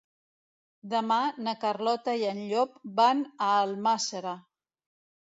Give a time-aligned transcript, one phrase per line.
[0.91, 1.17] Demà
[1.47, 4.33] na Carlota i en Llop van a Almàssera.